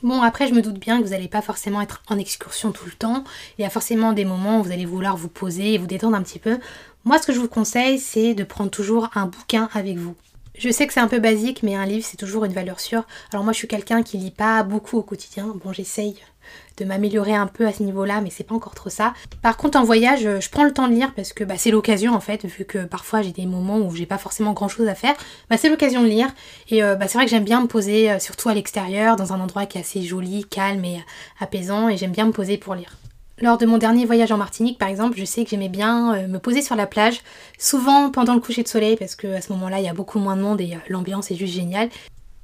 Bon, 0.04 0.22
après, 0.22 0.48
je 0.48 0.54
me 0.54 0.64
doute 0.64 0.80
bien 0.80 0.98
que 0.98 1.04
vous 1.04 1.12
n'allez 1.12 1.28
pas 1.28 1.44
forcément 1.44 1.80
être 1.80 2.02
en 2.08 2.18
excursion 2.18 2.72
tout 2.72 2.86
le 2.86 2.92
temps. 2.92 3.24
Il 3.58 3.62
y 3.62 3.66
a 3.66 3.70
forcément 3.70 4.14
des 4.14 4.26
moments 4.26 4.60
où 4.60 4.64
vous 4.64 4.72
allez 4.72 4.86
vouloir 4.86 5.16
vous 5.16 5.28
poser 5.28 5.74
et 5.74 5.78
vous 5.78 5.86
détendre 5.86 6.18
un 6.18 6.24
petit 6.24 6.40
peu. 6.40 6.58
Moi, 7.06 7.20
ce 7.20 7.28
que 7.28 7.34
je 7.34 7.40
vous 7.40 7.48
conseille, 7.48 8.00
c'est 8.00 8.34
de 8.34 8.44
prendre 8.44 8.72
toujours 8.72 9.10
un 9.14 9.28
bouquin 9.28 9.70
avec 9.74 9.98
vous. 9.98 10.16
Je 10.64 10.70
sais 10.70 10.86
que 10.86 10.94
c'est 10.94 11.00
un 11.00 11.08
peu 11.08 11.18
basique, 11.18 11.64
mais 11.64 11.74
un 11.74 11.88
livre, 11.88 12.06
c'est 12.08 12.18
toujours 12.18 12.46
une 12.46 12.54
valeur 12.54 12.80
sûre. 12.80 13.08
Alors 13.34 13.44
moi, 13.44 13.52
je 13.52 13.58
suis 13.58 13.68
quelqu'un 13.68 14.04
qui 14.04 14.20
lit 14.20 14.30
pas 14.30 14.62
beaucoup 14.62 15.00
au 15.00 15.02
quotidien. 15.02 15.56
Bon, 15.66 15.74
j'essaye 15.74 16.18
de 16.78 16.86
m'améliorer 16.86 17.34
un 17.34 17.48
peu 17.48 17.66
à 17.66 17.74
ce 17.74 17.82
niveau-là, 17.82 18.22
mais 18.22 18.30
c'est 18.30 18.44
pas 18.44 18.54
encore 18.54 18.76
trop 18.76 18.92
ça. 18.92 19.16
Par 19.42 19.58
contre, 19.58 19.80
en 19.80 19.84
voyage, 19.84 20.22
je 20.22 20.50
prends 20.52 20.64
le 20.64 20.72
temps 20.72 20.88
de 20.88 20.94
lire 20.94 21.16
parce 21.16 21.34
que 21.34 21.44
bah, 21.44 21.56
c'est 21.58 21.72
l'occasion 21.72 22.14
en 22.14 22.20
fait, 22.20 22.46
vu 22.46 22.66
que 22.66 22.86
parfois 22.86 23.24
j'ai 23.24 23.32
des 23.32 23.48
moments 23.48 23.80
où 23.80 23.96
j'ai 23.96 24.06
pas 24.06 24.20
forcément 24.20 24.54
grand-chose 24.54 24.88
à 24.88 24.94
faire, 24.94 25.16
bah, 25.50 25.58
c'est 25.58 25.70
l'occasion 25.70 26.04
de 26.04 26.08
lire. 26.08 26.28
Et 26.70 26.84
euh, 26.84 26.94
bah, 26.94 27.08
c'est 27.08 27.18
vrai 27.18 27.26
que 27.26 27.32
j'aime 27.32 27.44
bien 27.44 27.62
me 27.62 27.68
poser, 27.68 28.12
euh, 28.12 28.20
surtout 28.20 28.50
à 28.50 28.54
l'extérieur, 28.54 29.16
dans 29.16 29.34
un 29.34 29.40
endroit 29.40 29.66
qui 29.66 29.80
est 29.80 29.82
assez 29.82 30.04
joli, 30.04 30.46
calme 30.46 30.86
et 30.86 30.98
euh, 30.98 31.02
apaisant, 31.40 31.90
et 31.90 31.98
j'aime 31.98 32.12
bien 32.12 32.28
me 32.28 32.34
poser 32.34 32.60
pour 32.60 32.76
lire. 32.76 33.01
Lors 33.42 33.58
de 33.58 33.66
mon 33.66 33.78
dernier 33.78 34.06
voyage 34.06 34.32
en 34.32 34.38
Martinique, 34.38 34.78
par 34.78 34.88
exemple, 34.88 35.18
je 35.18 35.26
sais 35.26 35.44
que 35.44 35.50
j'aimais 35.50 35.70
bien 35.70 36.28
me 36.28 36.38
poser 36.38 36.62
sur 36.62 36.76
la 36.76 36.86
plage, 36.86 37.22
souvent 37.58 38.12
pendant 38.12 38.36
le 38.36 38.40
coucher 38.40 38.62
de 38.62 38.68
soleil, 38.68 38.96
parce 38.98 39.16
qu'à 39.16 39.42
ce 39.42 39.52
moment-là, 39.54 39.80
il 39.80 39.86
y 39.86 39.90
a 39.90 39.94
beaucoup 39.94 40.20
moins 40.20 40.36
de 40.36 40.42
monde 40.42 40.62
et 40.62 40.78
l'ambiance 40.90 41.32
est 41.32 41.36
juste 41.36 41.54
géniale. 41.54 41.90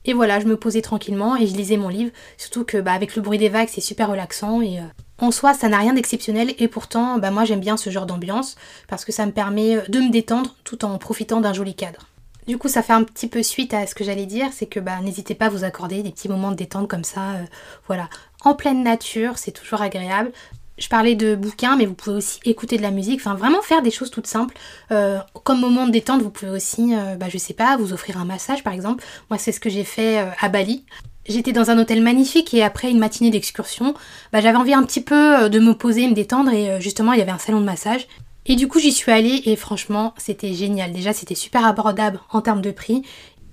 Et 0.08 0.14
voilà, 0.14 0.40
je 0.40 0.46
me 0.46 0.56
posais 0.56 0.82
tranquillement 0.82 1.36
et 1.36 1.46
je 1.46 1.56
lisais 1.56 1.76
mon 1.76 1.90
livre. 1.90 2.12
Surtout 2.38 2.64
que 2.64 2.78
bah, 2.78 2.94
avec 2.94 3.16
le 3.16 3.22
bruit 3.22 3.38
des 3.38 3.50
vagues, 3.50 3.68
c'est 3.70 3.82
super 3.82 4.10
relaxant 4.10 4.62
et 4.62 4.80
euh, 4.80 4.84
en 5.20 5.32
soi, 5.32 5.54
ça 5.54 5.68
n'a 5.68 5.78
rien 5.78 5.94
d'exceptionnel 5.94 6.56
et 6.58 6.70
pourtant, 6.70 7.20
bah, 7.20 7.30
moi 7.30 7.44
j'aime 7.44 7.60
bien 7.60 7.76
ce 7.76 7.90
genre 7.90 8.06
d'ambiance 8.06 8.56
parce 8.88 9.04
que 9.04 9.12
ça 9.12 9.26
me 9.26 9.34
permet 9.34 9.76
euh, 9.76 9.82
de 9.90 10.00
me 10.00 10.10
détendre 10.10 10.56
tout 10.64 10.86
en 10.86 10.98
profitant 10.98 11.42
d'un 11.42 11.52
joli 11.52 11.76
cadre. 11.76 12.08
Du 12.48 12.58
coup, 12.58 12.70
ça 12.70 12.82
fait 12.82 12.94
un 12.94 13.04
petit 13.04 13.28
peu 13.28 13.44
suite 13.44 13.74
à 13.74 13.86
ce 13.86 13.94
que 13.94 14.06
j'allais 14.06 14.26
dire, 14.26 14.48
c'est 14.54 14.68
que 14.68 14.80
bah, 14.80 15.02
n'hésitez 15.02 15.36
pas 15.36 15.48
à 15.48 15.50
vous 15.50 15.66
accorder 15.66 16.02
des 16.02 16.12
petits 16.12 16.30
moments 16.30 16.52
de 16.52 16.56
détente 16.56 16.88
comme 16.88 17.04
ça, 17.04 17.32
euh, 17.32 17.44
voilà, 17.88 18.10
en 18.46 18.56
pleine 18.56 18.84
nature, 18.84 19.38
c'est 19.38 19.52
toujours 19.52 19.82
agréable 19.82 20.32
je 20.78 20.90
parlais 20.90 21.16
de 21.16 21.36
bouquins, 21.36 21.76
mais 21.76 21.86
vous 21.86 21.94
pouvez 21.94 22.18
aussi 22.18 22.40
écouter 22.46 22.78
de 22.78 22.82
la 22.82 22.92
musique, 22.92 23.20
enfin 23.20 23.36
vraiment 23.36 23.62
faire 23.62 23.82
des 23.82 23.92
choses 23.92 24.12
toutes 24.12 24.28
simples. 24.28 24.56
Euh, 24.92 25.18
comme 25.44 25.60
moment 25.60 25.88
de 25.88 25.92
détente, 25.92 26.22
vous 26.22 26.30
pouvez 26.30 26.52
aussi, 26.52 26.94
euh, 26.94 27.16
bah, 27.16 27.28
je 27.30 27.38
sais 27.38 27.54
pas, 27.54 27.78
vous 27.78 27.94
offrir 27.94 28.18
un 28.18 28.26
massage 28.26 28.64
par 28.64 28.74
exemple. 28.74 29.04
Moi, 29.30 29.38
c'est 29.38 29.52
ce 29.52 29.60
que 29.60 29.70
j'ai 29.70 29.84
fait 29.84 30.20
euh, 30.20 30.30
à 30.40 30.50
Bali. 30.50 30.86
J'étais 31.28 31.52
dans 31.52 31.72
un 31.72 31.80
hôtel 31.80 32.02
magnifique 32.02 32.54
et 32.54 32.64
après 32.64 32.90
une 32.90 33.00
matinée 33.00 33.32
d'excursion, 33.32 33.94
bah, 34.32 34.40
j'avais 34.40 34.58
envie 34.58 34.74
un 34.74 34.84
petit 34.84 35.02
peu 35.02 35.50
de 35.50 35.60
me 35.60 35.74
poser, 35.74 36.08
me 36.08 36.14
détendre 36.14 36.54
et 36.54 36.80
justement 36.80 37.12
il 37.12 37.20
y 37.20 37.22
avait 37.22 37.32
un 37.32 37.38
salon 37.38 37.60
de 37.60 37.66
massage. 37.66 38.08
Et 38.46 38.56
du 38.56 38.70
coup 38.70 38.80
j'y 38.80 38.94
suis 38.94 39.12
allée 39.12 39.42
et 39.46 39.58
franchement 39.58 40.14
c'était 40.16 40.54
génial. 40.54 40.94
Déjà 40.94 41.12
c'était 41.12 41.36
super 41.36 41.66
abordable 41.66 42.22
en 42.32 42.40
termes 42.40 42.62
de 42.62 42.72
prix 42.72 43.04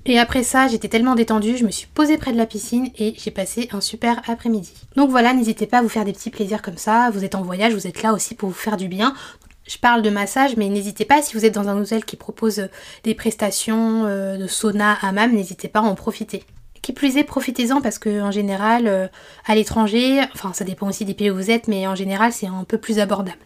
et 0.07 0.19
après 0.19 0.43
ça, 0.43 0.69
j'étais 0.69 0.89
tellement 0.89 1.15
détendue, 1.15 1.57
je 1.57 1.65
me 1.65 1.71
suis 1.71 1.87
posée 1.87 2.19
près 2.19 2.33
de 2.33 2.37
la 2.37 2.47
piscine 2.47 2.91
et 2.99 3.15
j'ai 3.17 3.31
passé 3.31 3.69
un 3.73 3.81
super 3.81 4.21
après-midi. 4.29 4.73
Donc 4.97 5.11
voilà, 5.11 5.33
n'hésitez 5.33 5.67
pas 5.67 5.79
à 5.79 5.83
vous 5.83 5.89
faire 5.89 6.05
des 6.05 6.13
petits 6.13 6.31
plaisirs 6.31 6.61
comme 6.61 6.77
ça. 6.77 7.11
Vous 7.11 7.25
êtes 7.25 7.35
en 7.35 7.43
voyage, 7.43 7.73
vous 7.73 7.87
êtes 7.87 8.03
là 8.03 8.13
aussi 8.13 8.35
pour 8.35 8.51
vous 8.51 8.55
faire 8.55 8.77
du 8.77 8.89
bien. 8.89 9.15
Je 9.67 9.79
parle 9.79 10.03
de 10.03 10.11
massage, 10.11 10.57
mais 10.57 10.69
n'hésitez 10.69 11.07
pas, 11.07 11.23
si 11.23 11.35
vous 11.35 11.47
êtes 11.47 11.55
dans 11.55 11.69
un 11.69 11.81
hôtel 11.81 12.05
qui 12.05 12.17
propose 12.17 12.69
des 13.03 13.15
prestations 13.15 14.05
euh, 14.05 14.37
de 14.37 14.47
sauna, 14.47 14.99
hammam, 15.01 15.33
n'hésitez 15.33 15.69
pas 15.69 15.79
à 15.79 15.83
en 15.83 15.95
profiter. 15.95 16.45
Qui 16.83 16.93
plus 16.93 17.17
est, 17.17 17.25
profitez-en 17.25 17.81
parce 17.81 17.99
que 17.99 18.21
en 18.21 18.31
général, 18.31 18.87
euh, 18.87 19.09
à 19.47 19.55
l'étranger, 19.55 20.21
enfin 20.35 20.53
ça 20.53 20.65
dépend 20.65 20.87
aussi 20.87 21.07
des 21.07 21.15
pays 21.15 21.31
où 21.31 21.35
vous 21.35 21.51
êtes, 21.51 21.67
mais 21.67 21.87
en 21.87 21.95
général 21.95 22.31
c'est 22.31 22.47
un 22.47 22.65
peu 22.65 22.77
plus 22.77 22.99
abordable. 22.99 23.39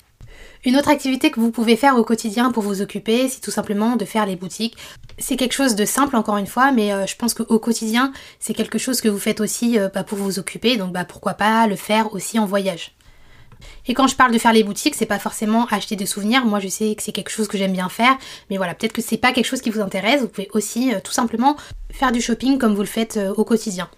Une 0.65 0.77
autre 0.77 0.89
activité 0.89 1.31
que 1.31 1.39
vous 1.39 1.53
pouvez 1.53 1.77
faire 1.77 1.97
au 1.97 2.03
quotidien 2.03 2.51
pour 2.51 2.65
vous 2.65 2.83
occuper, 2.83 3.29
c'est 3.29 3.41
tout 3.41 3.53
simplement 3.53 3.95
de 3.95 4.05
faire 4.05 4.27
les 4.27 4.35
boutiques. 4.35 4.77
C'est 5.21 5.37
quelque 5.37 5.53
chose 5.53 5.75
de 5.75 5.85
simple 5.85 6.17
encore 6.17 6.37
une 6.37 6.47
fois, 6.47 6.71
mais 6.71 6.93
euh, 6.93 7.07
je 7.07 7.17
pense 7.17 7.35
qu'au 7.35 7.59
quotidien, 7.59 8.13
c'est 8.39 8.55
quelque 8.55 8.79
chose 8.79 9.01
que 9.01 9.09
vous 9.09 9.19
faites 9.19 9.41
aussi 9.41 9.79
euh, 9.79 9.89
bah, 9.93 10.05
pour 10.05 10.17
vous 10.17 10.39
occuper, 10.39 10.77
donc 10.77 10.93
bah, 10.93 11.05
pourquoi 11.05 11.35
pas 11.35 11.67
le 11.67 11.77
faire 11.77 12.15
aussi 12.15 12.39
en 12.39 12.47
voyage. 12.47 12.95
Et 13.89 13.95
quand 13.95 14.07
je 14.07 14.15
parle 14.15 14.33
de 14.33 14.39
faire 14.39 14.53
les 14.53 14.63
boutiques, 14.63 14.95
c'est 14.95 15.07
pas 15.07 15.19
forcément 15.19 15.67
acheter 15.67 15.97
des 15.97 16.07
souvenirs. 16.07 16.45
Moi, 16.45 16.61
je 16.61 16.69
sais 16.69 16.95
que 16.95 17.03
c'est 17.03 17.11
quelque 17.11 17.31
chose 17.31 17.49
que 17.49 17.59
j'aime 17.59 17.73
bien 17.73 17.89
faire, 17.89 18.17
mais 18.49 18.57
voilà, 18.57 18.75
peut-être 18.75 18.93
que 18.93 19.03
c'est 19.03 19.17
pas 19.17 19.33
quelque 19.33 19.47
chose 19.47 19.61
qui 19.61 19.71
vous 19.71 19.81
intéresse. 19.81 20.21
Vous 20.21 20.29
pouvez 20.29 20.49
aussi 20.53 20.95
euh, 20.95 21.01
tout 21.03 21.13
simplement 21.13 21.57
faire 21.91 22.13
du 22.13 22.21
shopping 22.21 22.59
comme 22.59 22.75
vous 22.75 22.83
le 22.83 22.87
faites 22.87 23.19
au 23.37 23.45
quotidien. 23.45 23.89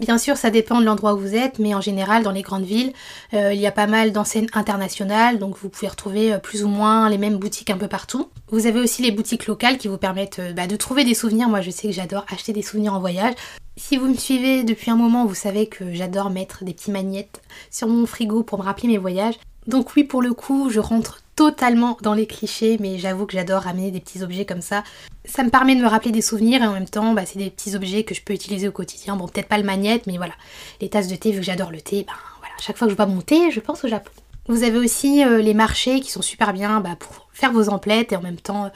Bien 0.00 0.16
sûr, 0.16 0.38
ça 0.38 0.48
dépend 0.48 0.80
de 0.80 0.86
l'endroit 0.86 1.12
où 1.12 1.18
vous 1.18 1.34
êtes, 1.34 1.58
mais 1.58 1.74
en 1.74 1.82
général, 1.82 2.22
dans 2.22 2.30
les 2.30 2.40
grandes 2.40 2.64
villes, 2.64 2.94
euh, 3.34 3.52
il 3.52 3.60
y 3.60 3.66
a 3.66 3.70
pas 3.70 3.86
mal 3.86 4.12
d'enseignes 4.12 4.46
internationales, 4.54 5.38
donc 5.38 5.58
vous 5.58 5.68
pouvez 5.68 5.88
retrouver 5.88 6.32
euh, 6.32 6.38
plus 6.38 6.64
ou 6.64 6.68
moins 6.68 7.10
les 7.10 7.18
mêmes 7.18 7.36
boutiques 7.36 7.68
un 7.68 7.76
peu 7.76 7.86
partout. 7.86 8.30
Vous 8.50 8.66
avez 8.66 8.80
aussi 8.80 9.02
les 9.02 9.10
boutiques 9.10 9.46
locales 9.46 9.76
qui 9.76 9.88
vous 9.88 9.98
permettent 9.98 10.38
euh, 10.38 10.54
bah, 10.54 10.66
de 10.66 10.74
trouver 10.76 11.04
des 11.04 11.12
souvenirs. 11.12 11.50
Moi, 11.50 11.60
je 11.60 11.70
sais 11.70 11.88
que 11.88 11.92
j'adore 11.92 12.24
acheter 12.32 12.54
des 12.54 12.62
souvenirs 12.62 12.94
en 12.94 12.98
voyage. 12.98 13.34
Si 13.76 13.98
vous 13.98 14.08
me 14.08 14.16
suivez 14.16 14.64
depuis 14.64 14.90
un 14.90 14.96
moment, 14.96 15.26
vous 15.26 15.34
savez 15.34 15.66
que 15.66 15.92
j'adore 15.92 16.30
mettre 16.30 16.64
des 16.64 16.72
petits 16.72 16.90
magnettes 16.90 17.42
sur 17.70 17.86
mon 17.86 18.06
frigo 18.06 18.42
pour 18.42 18.58
me 18.58 18.64
rappeler 18.64 18.88
mes 18.88 18.98
voyages. 18.98 19.38
Donc 19.66 19.94
oui, 19.96 20.04
pour 20.04 20.22
le 20.22 20.32
coup, 20.32 20.70
je 20.70 20.80
rentre 20.80 21.20
totalement 21.40 21.96
dans 22.02 22.12
les 22.12 22.26
clichés, 22.26 22.76
mais 22.80 22.98
j'avoue 22.98 23.24
que 23.24 23.32
j'adore 23.32 23.62
ramener 23.62 23.90
des 23.90 24.00
petits 24.00 24.22
objets 24.22 24.44
comme 24.44 24.60
ça. 24.60 24.84
Ça 25.24 25.42
me 25.42 25.48
permet 25.48 25.74
de 25.74 25.80
me 25.80 25.86
rappeler 25.86 26.10
des 26.10 26.20
souvenirs 26.20 26.62
et 26.62 26.66
en 26.66 26.74
même 26.74 26.88
temps, 26.88 27.14
bah, 27.14 27.24
c'est 27.24 27.38
des 27.38 27.48
petits 27.48 27.74
objets 27.74 28.04
que 28.04 28.14
je 28.14 28.20
peux 28.20 28.34
utiliser 28.34 28.68
au 28.68 28.72
quotidien. 28.72 29.16
Bon, 29.16 29.26
peut-être 29.26 29.48
pas 29.48 29.56
le 29.56 29.64
magnète, 29.64 30.06
mais 30.06 30.18
voilà. 30.18 30.34
Les 30.82 30.90
tasses 30.90 31.08
de 31.08 31.16
thé, 31.16 31.30
vu 31.30 31.38
que 31.38 31.46
j'adore 31.46 31.70
le 31.70 31.80
thé, 31.80 32.04
ben 32.06 32.12
voilà, 32.40 32.52
chaque 32.60 32.76
fois 32.76 32.88
que 32.88 32.90
je 32.90 32.96
bois 32.96 33.06
mon 33.06 33.22
thé, 33.22 33.50
je 33.50 33.60
pense 33.60 33.82
au 33.84 33.88
Japon. 33.88 34.10
Vous 34.48 34.64
avez 34.64 34.76
aussi 34.76 35.24
euh, 35.24 35.38
les 35.38 35.54
marchés 35.54 36.00
qui 36.00 36.10
sont 36.10 36.20
super 36.20 36.52
bien 36.52 36.80
bah, 36.80 36.94
pour 36.98 37.30
faire 37.32 37.52
vos 37.52 37.70
emplettes 37.70 38.12
et 38.12 38.16
en 38.16 38.22
même 38.22 38.36
temps, 38.36 38.66
euh, 38.66 38.70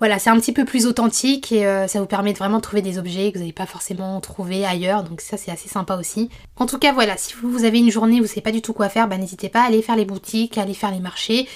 voilà, 0.00 0.18
c'est 0.18 0.30
un 0.30 0.40
petit 0.40 0.52
peu 0.52 0.64
plus 0.64 0.86
authentique 0.86 1.52
et 1.52 1.64
euh, 1.64 1.86
ça 1.86 2.00
vous 2.00 2.06
permet 2.06 2.32
de 2.32 2.38
vraiment 2.38 2.58
trouver 2.58 2.82
des 2.82 2.98
objets 2.98 3.30
que 3.30 3.38
vous 3.38 3.44
n'avez 3.44 3.52
pas 3.52 3.66
forcément 3.66 4.20
trouvé 4.20 4.66
ailleurs, 4.66 5.04
donc 5.04 5.20
ça 5.20 5.36
c'est 5.36 5.52
assez 5.52 5.68
sympa 5.68 5.94
aussi. 5.94 6.30
En 6.56 6.66
tout 6.66 6.80
cas, 6.80 6.92
voilà, 6.92 7.16
si 7.16 7.34
vous 7.40 7.62
avez 7.64 7.78
une 7.78 7.92
journée 7.92 8.18
vous 8.18 8.26
savez 8.26 8.40
pas 8.40 8.50
du 8.50 8.60
tout 8.60 8.72
quoi 8.72 8.88
faire, 8.88 9.06
bah, 9.06 9.18
n'hésitez 9.18 9.48
pas 9.48 9.60
à 9.60 9.66
aller 9.66 9.80
faire 9.80 9.94
les 9.94 10.04
boutiques, 10.04 10.58
à 10.58 10.62
aller 10.62 10.74
faire 10.74 10.90
les 10.90 10.98
marchés 10.98 11.46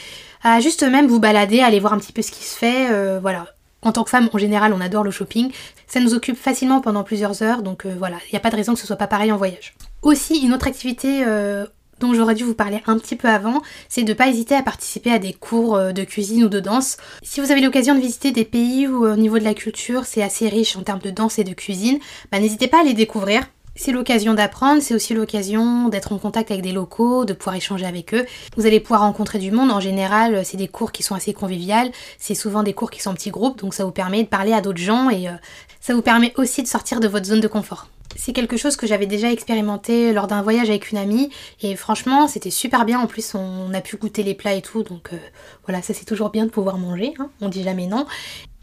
juste 0.61 0.83
même 0.85 1.07
vous 1.07 1.21
balader, 1.21 1.61
aller 1.61 1.81
voir 1.81 1.93
un 1.93 1.99
petit 1.99 2.13
peu 2.13 2.23
ce 2.23 2.31
qui 2.31 2.45
se 2.45 2.57
fait. 2.57 2.91
Euh, 2.91 3.19
voilà. 3.21 3.47
En 3.83 3.93
tant 3.93 4.05
que 4.05 4.11
femme, 4.11 4.29
en 4.33 4.39
général, 4.39 4.73
on 4.73 4.81
adore 4.81 5.05
le 5.05 5.11
shopping. 5.11 5.51
Ça 5.87 6.01
nous 6.01 6.15
occupe 6.15 6.37
facilement 6.37 6.81
pendant 6.81 7.05
plusieurs 7.05 7.43
heures, 7.43 7.63
donc 7.63 7.85
euh, 7.85 7.95
voilà, 7.97 8.17
il 8.27 8.33
n'y 8.33 8.37
a 8.37 8.41
pas 8.41 8.51
de 8.51 8.57
raison 8.57 8.75
que 8.75 8.81
ce 8.81 8.87
soit 8.87 8.97
pas 8.97 9.07
pareil 9.07 9.31
en 9.33 9.37
voyage. 9.37 9.75
Aussi, 10.03 10.45
une 10.45 10.53
autre 10.53 10.67
activité 10.67 11.25
euh, 11.25 11.67
dont 12.01 12.15
j'aurais 12.15 12.35
dû 12.35 12.45
vous 12.45 12.55
parler 12.55 12.83
un 12.87 12.99
petit 12.99 13.17
peu 13.17 13.29
avant, 13.29 13.63
c'est 13.89 14.03
de 14.03 14.09
ne 14.09 14.15
pas 14.15 14.29
hésiter 14.29 14.55
à 14.55 14.63
participer 14.63 15.13
à 15.13 15.19
des 15.19 15.33
cours 15.33 15.79
de 15.79 16.05
cuisine 16.05 16.45
ou 16.45 16.49
de 16.49 16.61
danse. 16.61 16.97
Si 17.23 17.41
vous 17.41 17.51
avez 17.51 17.61
l'occasion 17.61 17.95
de 17.95 18.01
visiter 18.01 18.33
des 18.33 18.45
pays 18.45 18.87
où 18.87 19.07
au 19.07 19.17
niveau 19.17 19.39
de 19.39 19.45
la 19.45 19.55
culture 19.55 20.05
c'est 20.05 20.23
assez 20.23 20.49
riche 20.49 20.77
en 20.77 20.83
termes 20.83 21.01
de 21.01 21.11
danse 21.11 21.39
et 21.39 21.45
de 21.45 21.55
cuisine, 21.55 21.99
bah, 22.31 22.39
n'hésitez 22.39 22.69
pas 22.69 22.81
à 22.81 22.85
les 22.85 22.95
découvrir. 22.95 23.43
C'est 23.79 23.93
l'occasion 23.93 24.33
d'apprendre, 24.33 24.81
c'est 24.81 24.95
aussi 24.95 25.13
l'occasion 25.13 25.89
d'être 25.89 26.13
en 26.13 26.19
contact 26.19 26.51
avec 26.51 26.63
des 26.63 26.73
locaux, 26.73 27.27
de 27.27 27.35
pouvoir 27.35 27.57
échanger 27.57 27.85
avec 27.85 28.15
eux. 28.15 28.25
Vous 28.57 28.65
allez 28.65 28.81
pouvoir 28.81 29.03
rencontrer 29.03 29.39
du 29.39 29.51
monde. 29.51 29.71
En 29.71 29.81
général, 29.81 30.47
c'est 30.47 30.57
des 30.57 30.67
cours 30.67 30.93
qui 30.93 31.03
sont 31.03 31.15
assez 31.15 31.35
conviviales. 31.35 31.93
C'est 32.19 32.35
souvent 32.35 32.63
des 32.63 32.73
cours 32.73 32.91
qui 32.91 33.03
sont 33.03 33.11
en 33.11 33.15
petits 33.15 33.31
groupes, 33.31 33.61
donc 33.61 33.75
ça 33.75 33.85
vous 33.85 33.91
permet 33.91 34.23
de 34.23 34.29
parler 34.29 34.55
à 34.55 34.63
d'autres 34.63 34.81
gens 34.81 35.11
et 35.11 35.29
euh, 35.29 35.33
ça 35.81 35.95
vous 35.95 36.01
permet 36.01 36.33
aussi 36.37 36.63
de 36.63 36.69
sortir 36.69 37.01
de 37.01 37.09
votre 37.09 37.27
zone 37.27 37.41
de 37.41 37.49
confort. 37.49 37.89
C'est 38.17 38.33
quelque 38.33 38.57
chose 38.57 38.77
que 38.77 38.87
j'avais 38.87 39.05
déjà 39.05 39.31
expérimenté 39.31 40.15
lors 40.15 40.27
d'un 40.27 40.41
voyage 40.41 40.71
avec 40.71 40.91
une 40.91 40.97
amie 40.97 41.29
et 41.61 41.77
franchement 41.77 42.29
c'était 42.29 42.51
super 42.51 42.87
bien. 42.87 42.99
En 42.99 43.07
plus 43.07 43.35
on 43.35 43.75
a 43.75 43.83
pu 43.83 43.99
goûter 43.99 44.23
les 44.23 44.35
plats 44.35 44.55
et 44.55 44.63
tout 44.63 44.85
donc 44.85 45.11
euh, 45.13 45.19
voilà 45.67 45.83
ça 45.83 45.93
c'est 45.93 46.07
toujours 46.07 46.31
bien 46.31 46.47
de 46.47 46.51
pouvoir 46.51 46.79
manger, 46.79 47.13
hein. 47.19 47.29
on 47.43 47.51
dit 47.51 47.63
jamais 47.63 47.87
non. 47.87 48.07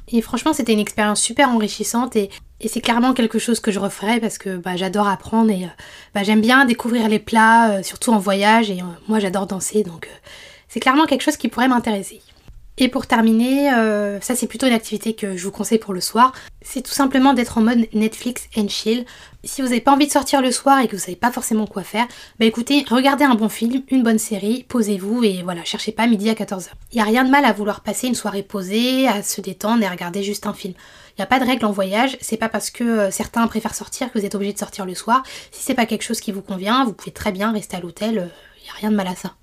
Et 0.10 0.22
franchement, 0.22 0.54
c'était 0.54 0.74
une 0.74 0.80
expérience 0.80 1.22
super 1.22 1.50
enrichissante 1.50 2.16
et, 2.16 2.30
c'est 2.68 2.82
clairement 2.82 3.14
quelque 3.14 3.40
chose 3.40 3.60
que 3.60 3.72
je 3.72 3.80
referais 3.80 4.20
parce 4.20 4.38
que 4.38 4.58
bah, 4.58 4.76
j'adore 4.76 5.08
apprendre 5.08 5.52
et 5.52 5.66
euh, 5.66 5.68
bah, 6.14 6.24
j'aime 6.24 6.42
bien 6.42 6.66
découvrir 6.66 7.10
les 7.10 7.20
plats, 7.20 7.72
euh, 7.72 7.84
surtout 7.84 8.12
en 8.12 8.20
voyage 8.20 8.70
et 8.70 8.82
euh, 8.82 8.86
moi 9.08 9.20
j'adore 9.20 9.48
danser 9.48 9.84
donc 9.84 10.10
c'est 10.68 10.80
clairement 10.80 11.06
quelque 11.06 11.22
chose 11.22 11.38
qui 11.38 11.50
pourrait 11.50 11.68
m'intéresser. 11.68 12.22
Et 12.80 12.88
pour 12.88 13.06
terminer, 13.06 13.72
euh, 13.72 14.20
ça 14.20 14.36
c'est 14.36 14.48
plutôt 14.48 14.66
une 14.66 14.74
activité 14.74 15.14
que 15.14 15.38
je 15.38 15.44
vous 15.44 15.52
conseille 15.52 15.78
pour 15.78 15.94
le 15.94 16.02
soir, 16.02 16.34
c'est 16.64 16.82
tout 16.82 16.92
simplement 16.92 17.34
d'être 17.34 17.60
en 17.60 17.62
mode 17.62 17.88
Netflix 17.94 18.48
and 18.58 18.68
chill. 18.68 19.06
Si 19.44 19.62
vous 19.62 19.68
n'avez 19.68 19.82
pas 19.82 19.92
envie 19.92 20.08
de 20.08 20.12
sortir 20.12 20.42
le 20.42 20.52
soir 20.52 20.80
et 20.80 20.88
que 20.88 20.96
vous 20.96 21.02
savez 21.02 21.16
pas 21.16 21.32
forcément 21.32 21.68
quoi 21.68 21.84
faire, 21.84 22.08
bah 22.40 22.46
écoutez, 22.46 22.84
regardez 22.90 23.26
un 23.26 23.36
bon 23.36 23.50
film, 23.50 23.84
une 23.90 24.02
bonne 24.02 24.18
série, 24.18 24.66
posez-vous 24.68 25.24
et 25.24 25.44
voilà, 25.44 25.64
cherchez 25.64 25.92
pas 25.92 26.08
midi 26.08 26.30
à 26.32 26.34
14h. 26.34 26.70
Il 26.92 26.96
n'y 26.96 27.02
a 27.02 27.06
rien 27.06 27.24
de 27.24 27.30
mal 27.30 27.46
à 27.46 27.54
vouloir 27.54 27.82
passer 27.82 28.08
une 28.08 28.16
soirée 28.16 28.42
posée, 28.42 29.08
à 29.08 29.22
se 29.22 29.42
détendre 29.42 29.84
et 29.84 29.86
à 29.86 29.92
regarder 29.92 30.24
juste 30.24 30.48
un 30.48 30.54
film. 30.54 30.74
Il 31.10 31.22
n'y 31.22 31.24
a 31.24 31.28
pas 31.28 31.40
de 31.40 31.46
règle 31.46 31.66
en 31.66 31.72
voyage, 31.72 32.18
c'est 32.22 32.38
pas 32.38 32.50
parce 32.50 32.72
que 32.72 32.84
euh, 32.84 33.12
certains 33.12 33.46
préfèrent 33.46 33.76
sortir 33.76 34.12
que 34.12 34.18
vous 34.18 34.26
êtes 34.26 34.34
obligé 34.34 34.54
de 34.54 34.58
sortir 34.58 34.88
le 34.88 34.96
soir. 34.96 35.22
Si 35.52 35.62
c'est 35.62 35.76
pas 35.76 35.86
quelque 35.86 36.02
chose 36.02 36.20
qui 36.20 36.32
vous 36.32 36.42
convient, 36.42 36.86
vous 36.86 36.94
pouvez 36.94 37.12
très 37.12 37.32
bien 37.32 37.52
rester 37.52 37.78
à 37.78 37.82
l'hôtel, 37.82 38.14
il 38.14 38.20
euh, 38.20 38.64
n'y 38.64 38.70
a 38.72 38.74
rien 38.80 38.90
de 38.90 38.96
mal 38.96 39.08
à 39.08 39.16
ça. 39.16 39.36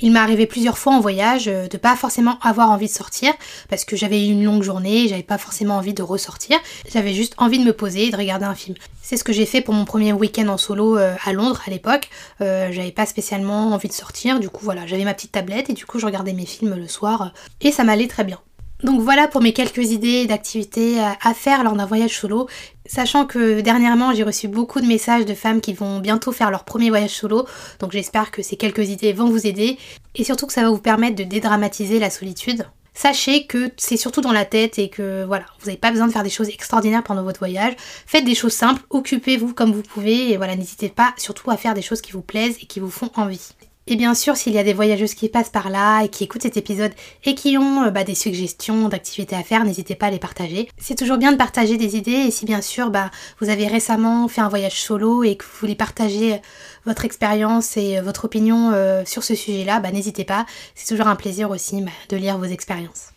Il 0.00 0.12
m'est 0.12 0.18
arrivé 0.18 0.46
plusieurs 0.46 0.76
fois 0.76 0.92
en 0.92 1.00
voyage 1.00 1.48
euh, 1.48 1.68
de 1.68 1.78
pas 1.78 1.96
forcément 1.96 2.38
avoir 2.42 2.70
envie 2.70 2.86
de 2.86 2.92
sortir 2.92 3.32
parce 3.70 3.86
que 3.86 3.96
j'avais 3.96 4.26
eu 4.26 4.30
une 4.30 4.44
longue 4.44 4.62
journée, 4.62 5.08
j'avais 5.08 5.22
pas 5.22 5.38
forcément 5.38 5.76
envie 5.76 5.94
de 5.94 6.02
ressortir, 6.02 6.58
j'avais 6.90 7.14
juste 7.14 7.34
envie 7.38 7.58
de 7.58 7.64
me 7.64 7.72
poser 7.72 8.06
et 8.06 8.10
de 8.10 8.16
regarder 8.16 8.44
un 8.44 8.54
film. 8.54 8.76
C'est 9.00 9.16
ce 9.16 9.24
que 9.24 9.32
j'ai 9.32 9.46
fait 9.46 9.62
pour 9.62 9.72
mon 9.72 9.86
premier 9.86 10.12
week-end 10.12 10.48
en 10.48 10.58
solo 10.58 10.98
euh, 10.98 11.14
à 11.24 11.32
Londres 11.32 11.62
à 11.66 11.70
l'époque. 11.70 12.10
Euh, 12.42 12.68
j'avais 12.72 12.92
pas 12.92 13.06
spécialement 13.06 13.72
envie 13.72 13.88
de 13.88 13.94
sortir, 13.94 14.38
du 14.38 14.50
coup 14.50 14.64
voilà, 14.64 14.86
j'avais 14.86 15.04
ma 15.04 15.14
petite 15.14 15.32
tablette 15.32 15.70
et 15.70 15.72
du 15.72 15.86
coup 15.86 15.98
je 15.98 16.04
regardais 16.04 16.34
mes 16.34 16.46
films 16.46 16.74
le 16.74 16.88
soir 16.88 17.32
et 17.62 17.72
ça 17.72 17.82
m'allait 17.82 18.08
très 18.08 18.24
bien. 18.24 18.40
Donc 18.82 19.00
voilà 19.00 19.26
pour 19.26 19.40
mes 19.40 19.52
quelques 19.52 19.90
idées 19.90 20.26
d'activités 20.26 21.00
à 21.00 21.34
faire 21.34 21.64
lors 21.64 21.74
d'un 21.74 21.86
voyage 21.86 22.18
solo. 22.18 22.46
Sachant 22.84 23.26
que 23.26 23.60
dernièrement 23.60 24.14
j'ai 24.14 24.22
reçu 24.22 24.48
beaucoup 24.48 24.80
de 24.80 24.86
messages 24.86 25.24
de 25.24 25.34
femmes 25.34 25.60
qui 25.60 25.72
vont 25.72 25.98
bientôt 25.98 26.30
faire 26.30 26.50
leur 26.50 26.64
premier 26.64 26.90
voyage 26.90 27.10
solo, 27.10 27.46
donc 27.80 27.92
j'espère 27.92 28.30
que 28.30 28.42
ces 28.42 28.56
quelques 28.56 28.88
idées 28.90 29.12
vont 29.12 29.28
vous 29.28 29.46
aider 29.46 29.78
et 30.14 30.24
surtout 30.24 30.46
que 30.46 30.52
ça 30.52 30.62
va 30.62 30.68
vous 30.68 30.78
permettre 30.78 31.16
de 31.16 31.24
dédramatiser 31.24 31.98
la 31.98 32.10
solitude. 32.10 32.66
Sachez 32.94 33.46
que 33.46 33.70
c'est 33.76 33.98
surtout 33.98 34.22
dans 34.22 34.32
la 34.32 34.46
tête 34.46 34.78
et 34.78 34.88
que 34.88 35.24
voilà, 35.24 35.44
vous 35.60 35.66
n'avez 35.66 35.78
pas 35.78 35.90
besoin 35.90 36.06
de 36.06 36.12
faire 36.12 36.22
des 36.22 36.30
choses 36.30 36.48
extraordinaires 36.48 37.02
pendant 37.02 37.22
votre 37.22 37.40
voyage. 37.40 37.74
Faites 38.06 38.24
des 38.24 38.34
choses 38.34 38.54
simples, 38.54 38.82
occupez-vous 38.88 39.52
comme 39.52 39.72
vous 39.72 39.82
pouvez 39.82 40.30
et 40.32 40.36
voilà, 40.38 40.56
n'hésitez 40.56 40.88
pas 40.88 41.12
surtout 41.18 41.50
à 41.50 41.56
faire 41.56 41.74
des 41.74 41.82
choses 41.82 42.00
qui 42.00 42.12
vous 42.12 42.22
plaisent 42.22 42.56
et 42.62 42.66
qui 42.66 42.80
vous 42.80 42.90
font 42.90 43.10
envie. 43.16 43.50
Et 43.88 43.94
bien 43.94 44.14
sûr, 44.14 44.36
s'il 44.36 44.52
y 44.52 44.58
a 44.58 44.64
des 44.64 44.72
voyageuses 44.72 45.14
qui 45.14 45.28
passent 45.28 45.50
par 45.50 45.70
là 45.70 46.02
et 46.02 46.08
qui 46.08 46.24
écoutent 46.24 46.42
cet 46.42 46.56
épisode 46.56 46.90
et 47.24 47.36
qui 47.36 47.56
ont 47.56 47.84
euh, 47.84 47.90
bah, 47.90 48.02
des 48.02 48.16
suggestions 48.16 48.88
d'activités 48.88 49.36
à 49.36 49.44
faire, 49.44 49.64
n'hésitez 49.64 49.94
pas 49.94 50.06
à 50.06 50.10
les 50.10 50.18
partager. 50.18 50.68
C'est 50.76 50.96
toujours 50.96 51.18
bien 51.18 51.30
de 51.30 51.36
partager 51.36 51.76
des 51.76 51.96
idées 51.96 52.10
et 52.10 52.30
si 52.32 52.46
bien 52.46 52.60
sûr 52.60 52.90
bah, 52.90 53.12
vous 53.40 53.48
avez 53.48 53.68
récemment 53.68 54.26
fait 54.26 54.40
un 54.40 54.48
voyage 54.48 54.80
solo 54.80 55.22
et 55.22 55.36
que 55.36 55.44
vous 55.44 55.58
voulez 55.60 55.76
partager 55.76 56.34
euh, 56.34 56.38
votre 56.84 57.04
expérience 57.04 57.76
et 57.76 57.98
euh, 57.98 58.02
votre 58.02 58.24
opinion 58.24 58.72
sur 59.04 59.22
ce 59.22 59.34
sujet-là, 59.34 59.80
bah, 59.80 59.90
n'hésitez 59.90 60.24
pas. 60.24 60.46
C'est 60.74 60.88
toujours 60.88 61.08
un 61.08 61.16
plaisir 61.16 61.50
aussi 61.50 61.80
bah, 61.82 61.90
de 62.08 62.16
lire 62.16 62.38
vos 62.38 62.44
expériences. 62.44 63.12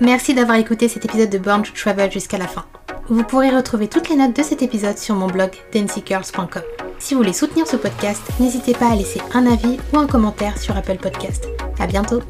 Merci 0.00 0.34
d'avoir 0.34 0.58
écouté 0.58 0.88
cet 0.88 1.04
épisode 1.04 1.30
de 1.30 1.38
Born 1.38 1.62
to 1.62 1.72
Travel 1.72 2.10
jusqu'à 2.10 2.38
la 2.38 2.48
fin. 2.48 2.64
Vous 3.12 3.24
pourrez 3.24 3.50
retrouver 3.50 3.88
toutes 3.88 4.08
les 4.08 4.16
notes 4.16 4.34
de 4.34 4.42
cet 4.42 4.62
épisode 4.62 4.96
sur 4.96 5.14
mon 5.14 5.26
blog 5.26 5.50
dancygirls.com. 5.74 6.62
Si 6.98 7.12
vous 7.12 7.20
voulez 7.20 7.34
soutenir 7.34 7.66
ce 7.66 7.76
podcast, 7.76 8.22
n'hésitez 8.40 8.72
pas 8.72 8.90
à 8.90 8.96
laisser 8.96 9.20
un 9.34 9.44
avis 9.44 9.78
ou 9.92 9.98
un 9.98 10.06
commentaire 10.06 10.56
sur 10.56 10.74
Apple 10.78 10.96
Podcast. 10.96 11.46
À 11.78 11.86
bientôt! 11.86 12.22